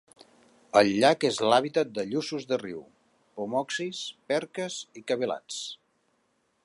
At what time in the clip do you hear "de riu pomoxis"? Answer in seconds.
2.53-4.01